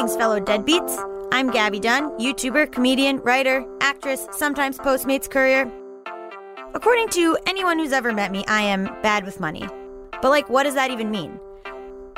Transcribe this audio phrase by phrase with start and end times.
[0.00, 1.28] Greetings, fellow deadbeats.
[1.30, 5.70] I'm Gabby Dunn, YouTuber, comedian, writer, actress, sometimes Postmates courier.
[6.72, 9.68] According to anyone who's ever met me, I am bad with money.
[10.22, 11.38] But, like, what does that even mean?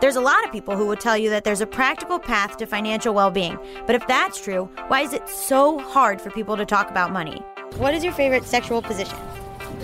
[0.00, 2.66] There's a lot of people who will tell you that there's a practical path to
[2.66, 3.56] financial well being.
[3.86, 7.44] But if that's true, why is it so hard for people to talk about money?
[7.76, 9.18] What is your favorite sexual position?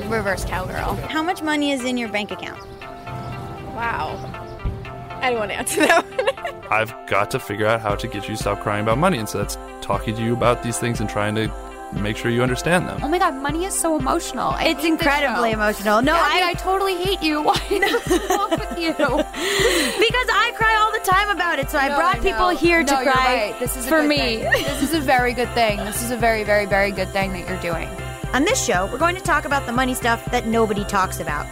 [0.08, 0.96] Reverse cowgirl.
[1.08, 2.58] How much money is in your bank account?
[3.72, 4.18] Wow.
[5.22, 6.28] I don't want to answer that one.
[6.70, 9.18] I've got to figure out how to get you to stop crying about money.
[9.18, 11.50] And so that's talking to you about these things and trying to
[11.92, 12.98] make sure you understand them.
[13.04, 14.48] Oh my god, money is so emotional.
[14.50, 16.02] I It's incredibly emotional.
[16.02, 17.40] No, Gabby, I I totally hate you.
[17.48, 18.92] Why is wrong with you?
[18.94, 22.92] because I cry all the time about it, so I No, brought people here to
[22.92, 23.60] No, you're cry right.
[23.60, 24.16] This is for me.
[24.16, 24.40] thing.
[24.64, 25.78] This is a very good thing.
[25.78, 27.88] This is a very, very, very good thing that you're doing.
[28.32, 31.46] On this show, we're going to talk about the money stuff that nobody talks about.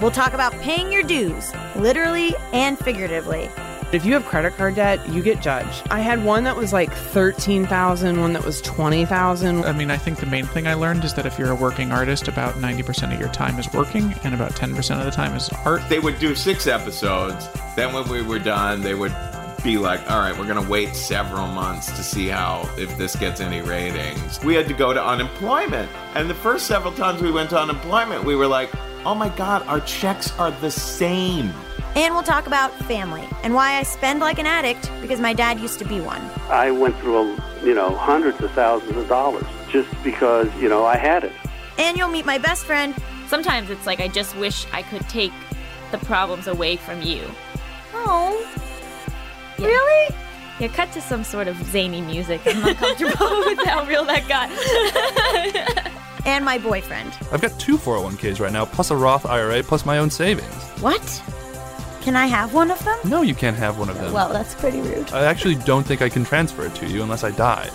[0.00, 3.50] We'll talk about paying your dues, literally and figuratively.
[3.92, 5.82] If you have credit card debt, you get judged.
[5.90, 9.64] I had one that was like 13,000, one that was 20,000.
[9.64, 11.90] I mean, I think the main thing I learned is that if you're a working
[11.90, 15.50] artist, about 90% of your time is working and about 10% of the time is
[15.64, 15.82] art.
[15.88, 17.48] They would do six episodes.
[17.74, 19.14] Then when we were done, they would
[19.64, 23.16] be like, all right, we're going to wait several months to see how, if this
[23.16, 24.38] gets any ratings.
[24.44, 25.90] We had to go to unemployment.
[26.14, 28.70] And the first several times we went to unemployment, we were like,
[29.04, 31.52] oh my God, our checks are the same.
[31.96, 35.58] And we'll talk about family and why I spend like an addict because my dad
[35.58, 36.22] used to be one.
[36.48, 40.84] I went through, a, you know, hundreds of thousands of dollars just because, you know,
[40.84, 41.32] I had it.
[41.78, 42.94] And you'll meet my best friend.
[43.26, 45.32] Sometimes it's like I just wish I could take
[45.90, 47.22] the problems away from you.
[47.92, 48.46] Oh,
[49.58, 50.16] really?
[50.60, 52.40] Yeah, cut to some sort of zany music.
[52.46, 54.50] I'm uncomfortable with how real that got.
[56.26, 57.12] And my boyfriend.
[57.32, 60.54] I've got two 401ks right now, plus a Roth IRA, plus my own savings.
[60.80, 61.02] What?
[62.02, 62.98] Can I have one of them?
[63.04, 64.12] No, you can't have one of them.
[64.12, 65.12] Well, that's pretty rude.
[65.12, 67.68] I actually don't think I can transfer it to you unless I die.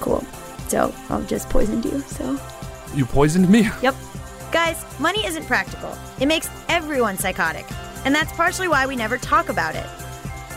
[0.00, 0.24] Cool.
[0.68, 2.38] So I'll just poisoned you, so.
[2.94, 3.68] You poisoned me.
[3.82, 3.94] Yep.
[4.50, 5.94] Guys, money isn't practical.
[6.18, 7.66] It makes everyone psychotic.
[8.06, 9.86] And that's partially why we never talk about it.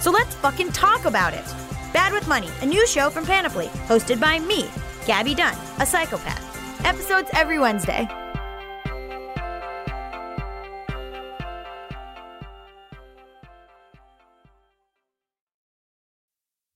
[0.01, 1.43] So let's fucking talk about it.
[1.91, 4.69] Bad with Money, a new show from Panoply, hosted by me,
[5.05, 6.85] Gabby Dunn, a psychopath.
[6.85, 8.07] Episodes every Wednesday.